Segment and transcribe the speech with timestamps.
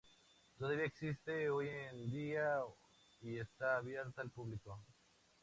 [0.57, 2.57] Todavía existe hoy en día
[3.21, 4.79] y está abierta al público.